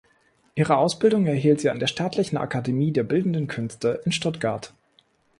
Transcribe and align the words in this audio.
Ihre 0.55 0.77
Ausbildung 0.77 1.27
erhielt 1.27 1.61
sie 1.61 1.69
an 1.69 1.77
der 1.79 1.85
Staatlichen 1.85 2.35
Akademie 2.35 2.91
der 2.91 3.03
Bildenden 3.03 3.45
Künste 3.45 4.01
in 4.03 4.11
Stuttgart. 4.11 4.73